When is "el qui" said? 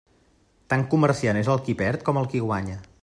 1.57-1.77, 2.23-2.43